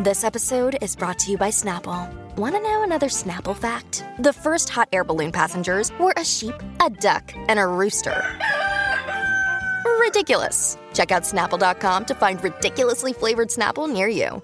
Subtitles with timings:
[0.00, 2.08] This episode is brought to you by Snapple.
[2.36, 4.04] Want to know another Snapple fact?
[4.20, 6.54] The first hot air balloon passengers were a sheep,
[6.84, 8.22] a duck, and a rooster.
[10.00, 10.78] Ridiculous.
[10.94, 14.42] Check out snapple.com to find ridiculously flavored Snapple near you.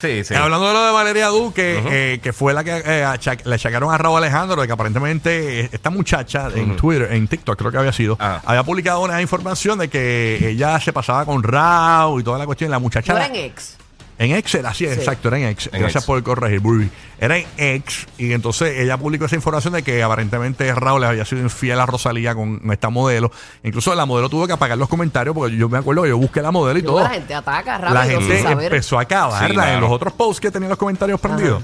[0.00, 0.32] Sí, sí.
[0.32, 1.82] Eh, Hablando de lo de Valeria Duque,
[2.14, 5.60] eh, que fue la que eh, acha- le achacaron a Raúl Alejandro, de que aparentemente
[5.74, 8.40] esta muchacha en Twitter, en TikTok creo que había sido, Ah.
[8.46, 12.70] había publicado una información de que ella se pasaba con Raúl y toda la cuestión.
[12.70, 13.12] La muchacha.
[13.12, 13.76] No eran ex.
[14.20, 15.66] En ex era así, exacto, era en ex.
[15.72, 16.06] En Gracias ex.
[16.06, 16.90] por corregir, Burby.
[17.20, 18.06] Era en ex.
[18.18, 21.86] Y entonces ella publicó esa información de que aparentemente Raúl le había sido infiel a
[21.86, 23.30] Rosalía con esta modelo.
[23.62, 26.42] Incluso la modelo tuvo que apagar los comentarios porque yo me acuerdo que yo busqué
[26.42, 27.08] la modelo y Luego todo.
[27.08, 28.64] la gente ataca La rápido sin gente saber.
[28.72, 29.74] empezó a acabarla Sí, claro.
[29.74, 31.62] en los otros posts que tenían los comentarios prendidos.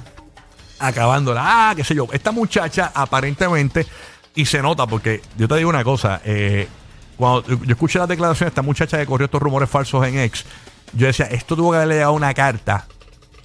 [0.78, 1.70] Acabándola.
[1.70, 2.06] Ah, qué sé yo.
[2.12, 3.86] Esta muchacha aparentemente,
[4.34, 6.69] y se nota porque yo te digo una cosa, eh,
[7.16, 10.45] cuando yo escuché las declaraciones de esta muchacha que corrió estos rumores falsos en ex,
[10.97, 12.87] yo decía, esto tuvo que haberle llegado una carta.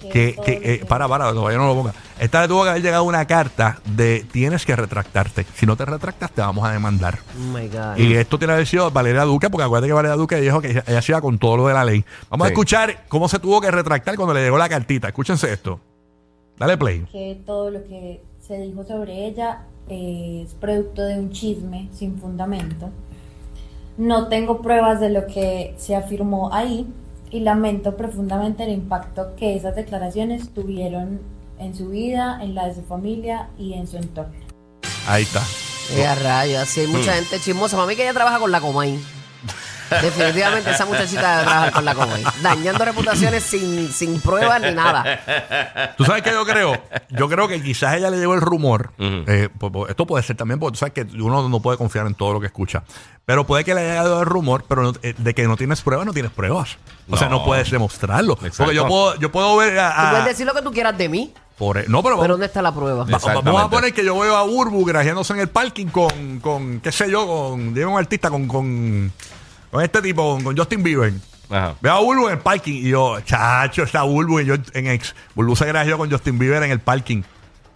[0.00, 1.92] Que, que eh, para, para, todavía no lo ponga.
[2.18, 5.44] Esta le tuvo que haber llegado una carta de tienes que retractarte.
[5.54, 7.18] Si no te retractas, te vamos a demandar.
[7.36, 7.98] Oh my God.
[7.98, 10.82] Y esto tiene que haber sido Valeria Duque, porque acuérdate que Valeria Duque dijo que
[10.86, 12.02] ella se iba con todo lo de la ley.
[12.30, 15.08] Vamos a escuchar cómo se tuvo que retractar cuando le llegó la cartita.
[15.08, 15.78] Escúchense esto.
[16.58, 17.06] Dale play.
[17.10, 22.18] que todo lo que se dijo sobre ella eh, es producto de un chisme sin
[22.18, 22.90] fundamento.
[23.96, 26.86] No tengo pruebas de lo que se afirmó ahí
[27.30, 31.20] y lamento profundamente el impacto que esas declaraciones tuvieron
[31.58, 34.34] en su vida, en la de su familia y en su entorno.
[35.06, 35.42] Ahí está.
[36.08, 37.84] A rayos, así hay mucha gente chismosa.
[37.84, 38.98] Mí que ella trabaja con la Comay.
[40.02, 42.24] Definitivamente esa muchachita debe trabajar con la Comay.
[42.42, 45.94] Dañando reputaciones sin, sin pruebas ni nada.
[45.96, 46.80] ¿Tú sabes qué yo creo?
[47.10, 48.92] Yo creo que quizás ella le llegó el rumor.
[48.98, 49.48] Eh,
[49.88, 52.40] esto puede ser también, porque tú sabes que uno no puede confiar en todo lo
[52.40, 52.82] que escucha.
[53.26, 55.82] Pero puede que le haya llegado el rumor, pero no- eh, de que no tienes
[55.82, 56.78] pruebas, no tienes pruebas.
[57.08, 58.34] O sea, no puedes demostrarlo.
[58.34, 58.64] Exacto.
[58.64, 59.90] Porque yo puedo, yo puedo ver a.
[60.04, 62.62] Tú puedes decir lo que tú quieras de mí, por- no, pero, pero ¿dónde está
[62.62, 63.04] la prueba?
[63.04, 63.18] Va-.
[63.42, 66.90] Vamos a poner que yo veo a Burbu grajeándose en el parking con, con qué
[66.90, 69.12] sé yo, con, digo un artista, con, con,
[69.70, 71.12] con este tipo, con, Justin Bieber.
[71.48, 71.74] Ajá.
[71.80, 75.14] Veo a Burbu en el parking y yo, chacho, está Burbu y yo en ex.
[75.34, 77.22] Burbu se grajeó con Justin Bieber en el parking.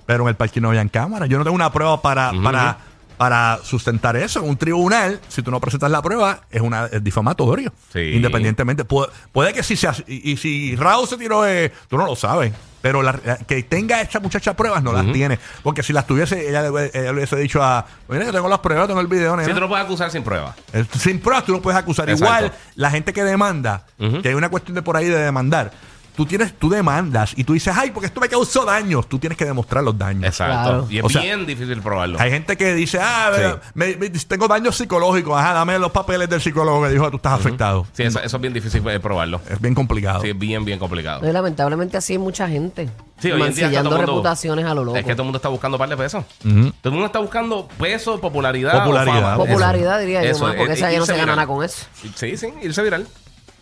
[0.06, 1.28] Pero en el parking no habían cámaras.
[1.28, 2.78] Yo no tengo una prueba para, para,
[3.16, 4.40] para sustentar eso.
[4.40, 7.72] En un tribunal, si tú no presentas la prueba, es una es difamatorio.
[7.92, 8.12] Sí.
[8.14, 8.84] Independientemente.
[8.84, 12.52] Puede, puede que si se y si Raúl se tiró, eh, tú no lo sabes.
[12.84, 15.38] Pero la- la- que tenga esta muchacha pruebas no las tiene.
[15.62, 17.82] Porque si las tuviese, ella le, ella le hubiese dicho a.
[18.10, 19.34] Mira, yo tengo las pruebas, tengo el video.
[19.36, 19.48] nena".
[19.48, 20.54] Sí, tú no puedes acusar sin prueba.
[20.74, 22.10] Eh, Sin pruebas tú no puedes acusar.
[22.10, 22.26] Exacto.
[22.44, 23.86] Igual, la gente que demanda,
[24.20, 25.70] que hay una cuestión de por ahí de demandar.
[26.14, 29.08] Tú tienes, tú demandas y tú dices, ay, porque esto me causó daños.
[29.08, 30.24] Tú tienes que demostrar los daños.
[30.24, 30.62] Exacto.
[30.62, 30.86] Claro.
[30.88, 32.20] Y es O sea, bien difícil probarlo.
[32.20, 33.42] Hay gente que dice, ah, Sí.
[33.74, 35.36] me- me- tengo daños psicológicos.
[35.36, 37.86] Ajá, dame los papeles del psicólogo que dijo que tú estás afectado.
[37.92, 39.40] Sí, eso, eso es bien difícil eh, probarlo.
[39.50, 40.20] Es bien complicado.
[40.22, 41.20] Sí, es bien, bien complicado.
[41.22, 42.88] No, y lamentablemente así hay mucha gente.
[43.18, 44.96] Sí, hoy en día está mancillando todo el mundo- reputaciones a lo loco.
[44.98, 46.24] Es que todo el mundo está buscando par de pesos.
[46.42, 48.76] Todo el mundo está buscando peso, popularidad.
[48.76, 49.14] o Popularidad.
[49.20, 49.36] fama.
[49.36, 51.36] Popularidad, diría Eso, yo, más, porque eh, esa ya no irse se gana viral.
[51.36, 51.86] nada con eso.
[52.14, 53.06] Sí, sí, irse viral.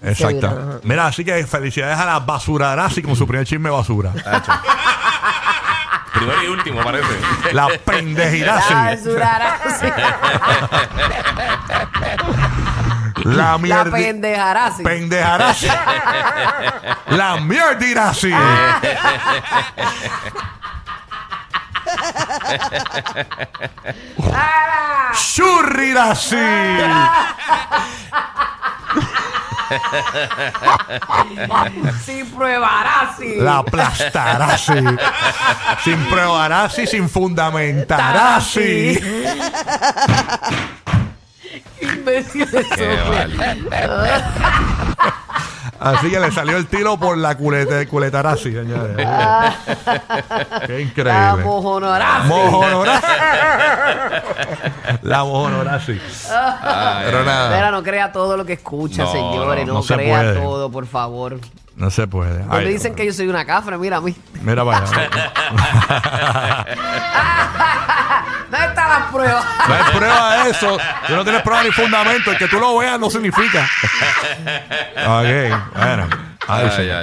[0.05, 0.81] Exacto.
[0.85, 4.11] Mira, así que felicidades a la basurarasi con su primer chisme basura.
[6.13, 7.09] Primero y último, parece.
[7.53, 8.75] La La pendejirasi.
[8.75, 9.87] basurara, sí.
[13.25, 13.91] La La mierda.
[13.91, 14.83] pendejará, sí.
[14.83, 15.67] Pendejarasi.
[17.11, 18.33] La mierdirasi.
[25.13, 26.37] Churrirasi.
[32.05, 33.37] Sin probará, sí.
[33.39, 34.73] La aplastarasi.
[35.85, 38.99] Sin probarasi, sin fundamentarasi.
[41.81, 42.85] Imbécil eso.
[45.83, 48.97] Así que le salió el tiro por la culeta, culetarasi, señores.
[48.97, 49.05] Qué
[50.73, 51.45] La increíble.
[51.45, 52.21] mojonorá.
[52.25, 53.07] Mojonorasi.
[55.03, 56.01] La mojonorasi.
[57.05, 57.55] Pero nada.
[57.57, 59.67] Mira, no crea todo lo que escucha, No, señores.
[59.67, 60.41] no, No, no se crea puede.
[60.41, 61.39] todo, por favor.
[61.75, 62.45] No se puede.
[62.51, 64.15] Ay, dicen que yo soy una cafra, mira a mí.
[64.43, 66.65] Mira para allá.
[69.13, 69.69] ¿Dónde están las pruebas?
[69.69, 70.79] No hay prueba de eso.
[71.07, 72.31] Tú no tienes prueba ni fundamento.
[72.33, 73.61] El que tú lo veas no significa.
[75.07, 76.09] ok, bueno.
[76.49, 77.01] Ay, Ay, ay.